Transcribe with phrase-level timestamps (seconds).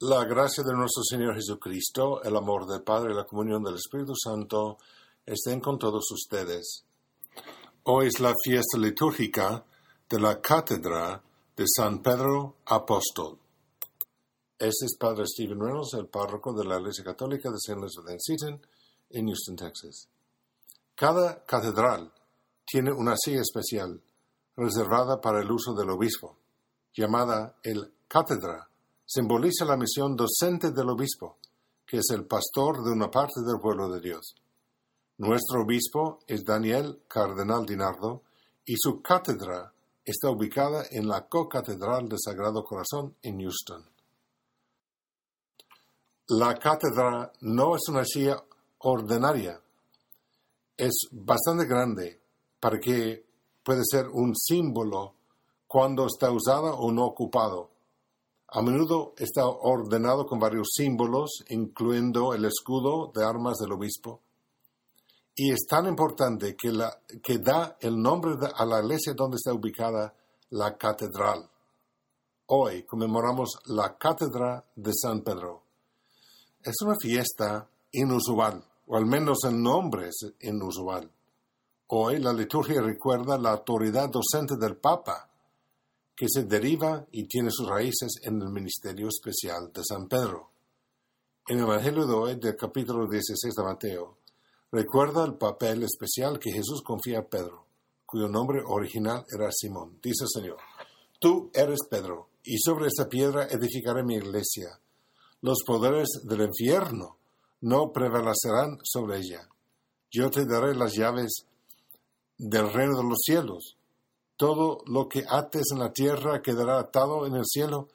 [0.00, 4.12] La gracia de nuestro Señor Jesucristo, el amor del Padre y la comunión del Espíritu
[4.14, 4.76] Santo
[5.24, 6.84] estén con todos ustedes.
[7.84, 9.64] Hoy es la fiesta litúrgica
[10.06, 11.22] de la Cátedra
[11.56, 13.38] de San Pedro Apóstol.
[14.58, 17.80] Este es Padre Stephen Reynolds, el párroco de la Iglesia Católica de St.
[17.80, 18.66] Elizabeth Seton,
[19.08, 20.10] en Houston, Texas.
[20.94, 22.12] Cada catedral
[22.66, 24.02] tiene una silla especial
[24.58, 26.36] reservada para el uso del obispo,
[26.92, 28.68] llamada el cátedra
[29.06, 31.38] simboliza la misión docente del obispo,
[31.86, 34.34] que es el pastor de una parte del pueblo de Dios.
[35.18, 38.22] Nuestro obispo es Daniel Cardenal Dinardo
[38.64, 39.72] y su cátedra
[40.04, 43.84] está ubicada en la Co-Catedral de Sagrado Corazón en Houston.
[46.28, 48.42] La cátedra no es una silla
[48.78, 49.60] ordinaria,
[50.76, 52.20] es bastante grande
[52.58, 53.24] para que
[53.62, 55.14] puede ser un símbolo
[55.68, 57.75] cuando está usada o no ocupado
[58.48, 64.20] a menudo está ordenado con varios símbolos, incluyendo el escudo de armas del obispo.
[65.34, 70.14] Y es tan importante que, da el nombre a la iglesia donde está ubicada
[70.50, 71.50] la catedral.
[72.46, 75.62] Hoy conmemoramos la Cátedra de San Pedro.
[76.62, 81.10] Es una fiesta inusual, o al menos el nombre es inusual.
[81.88, 85.28] Hoy la liturgia recuerda la autoridad docente del Papa
[86.16, 90.50] que se deriva y tiene sus raíces en el ministerio especial de San Pedro.
[91.46, 94.16] En el Evangelio de hoy, del capítulo 16 de Mateo,
[94.72, 97.66] recuerda el papel especial que Jesús confía a Pedro,
[98.06, 99.98] cuyo nombre original era Simón.
[100.02, 100.56] Dice el Señor,
[101.20, 104.80] Tú eres Pedro, y sobre esta piedra edificaré mi iglesia.
[105.42, 107.18] Los poderes del infierno
[107.60, 109.46] no prevalecerán sobre ella.
[110.10, 111.46] Yo te daré las llaves
[112.38, 113.76] del reino de los cielos
[114.36, 117.88] todo lo que ates en la tierra quedará atado en el cielo,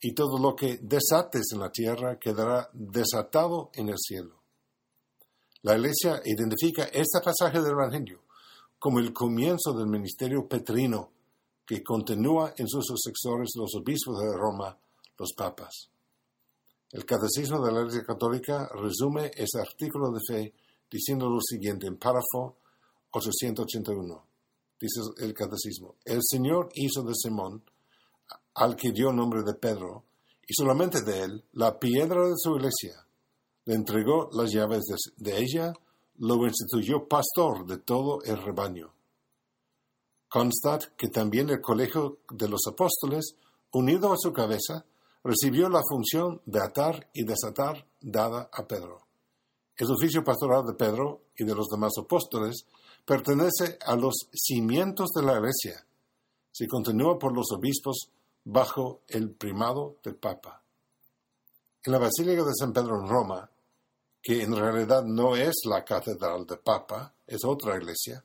[0.00, 4.36] y todo lo que desates en la tierra quedará desatado en el cielo.
[5.62, 8.20] La Iglesia identifica este pasaje del Evangelio
[8.78, 11.10] como el comienzo del ministerio petrino
[11.66, 14.78] que continúa en sus sucesores los obispos de Roma,
[15.18, 15.88] los papas.
[16.92, 20.54] El Catecismo de la Iglesia Católica resume ese artículo de fe
[20.88, 22.58] diciendo lo siguiente en párrafo
[23.10, 24.35] 881
[24.80, 27.62] dice el catecismo, el Señor hizo de Simón,
[28.54, 30.04] al que dio nombre de Pedro,
[30.46, 33.04] y solamente de él, la piedra de su iglesia.
[33.64, 34.84] Le entregó las llaves
[35.16, 35.72] de, ella,
[36.18, 38.92] lo instituyó pastor de todo el rebaño.
[40.28, 43.34] Constat que también el colegio de los apóstoles,
[43.72, 44.84] unido a su cabeza,
[45.24, 49.00] recibió la función de atar y desatar dada a Pedro.
[49.76, 52.66] El oficio pastoral de Pedro y de los demás apóstoles
[53.06, 55.86] pertenece a los cimientos de la Iglesia.
[56.50, 58.10] Se continúa por los obispos
[58.44, 60.60] bajo el primado del Papa.
[61.84, 63.48] En la Basílica de San Pedro en Roma,
[64.20, 68.24] que en realidad no es la catedral del Papa, es otra iglesia,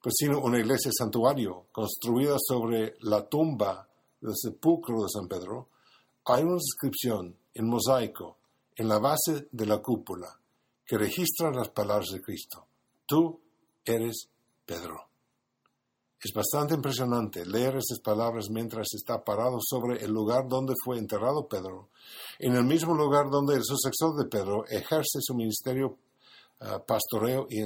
[0.00, 3.88] pues sino una iglesia santuario construida sobre la tumba
[4.20, 5.68] del sepulcro de San Pedro,
[6.26, 8.38] hay una inscripción en mosaico
[8.76, 10.38] en la base de la cúpula
[10.86, 12.66] que registra las palabras de Cristo.
[13.04, 13.41] Tú
[13.84, 14.28] eres
[14.64, 15.12] Pedro.
[16.24, 21.48] Es bastante impresionante leer esas palabras mientras está parado sobre el lugar donde fue enterrado
[21.48, 21.88] Pedro,
[22.38, 25.98] en el mismo lugar donde el sucesor de Pedro ejerce su ministerio
[26.60, 27.60] ah, pastoreo y,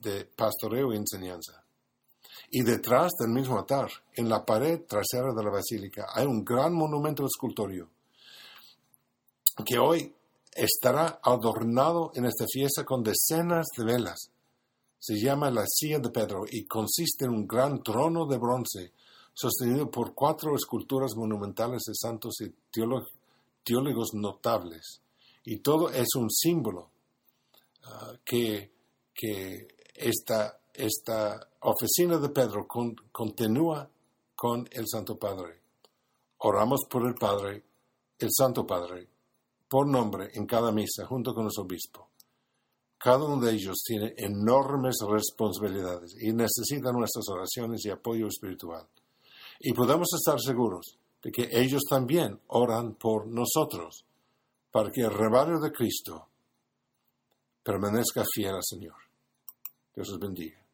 [0.00, 1.62] de pastoreo y enseñanza.
[2.50, 6.74] Y detrás del mismo altar, en la pared trasera de la basílica, hay un gran
[6.74, 7.88] monumento escultorio
[9.64, 10.12] que hoy
[10.52, 14.32] estará adornado en esta fiesta con decenas de velas
[14.98, 18.92] se llama la silla de Pedro y consiste en un gran trono de bronce
[19.32, 22.52] sostenido por cuatro esculturas monumentales de santos y
[23.62, 25.00] teólogos notables.
[25.44, 26.90] Y todo es un símbolo
[27.84, 28.72] ah, que,
[29.94, 32.66] esta, esta, oficina de Pedro
[33.12, 33.88] continúa
[34.34, 35.60] con el Santo Padre.
[36.38, 37.64] Oramos por el Padre,
[38.18, 39.08] el Santo Padre,
[39.68, 42.06] por nombre en cada misa junto con los obispos.
[42.98, 48.86] Cada uno de ellos tiene enormes responsabilidades y necesita nuestras oraciones y apoyo espiritual.
[49.60, 54.04] Y podemos estar seguros de que ellos también oran por nosotros,
[54.70, 56.28] para que el rebaño de Cristo
[57.62, 58.96] permanezca fiel al Señor.
[59.94, 60.67] Dios los bendiga.